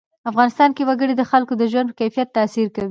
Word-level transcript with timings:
افغانستان 0.31 0.69
کې 0.75 0.83
وګړي 0.89 1.13
د 1.17 1.23
خلکو 1.31 1.53
د 1.57 1.63
ژوند 1.71 1.87
په 1.89 1.95
کیفیت 1.99 2.27
تاثیر 2.37 2.67
کوي. 2.75 2.79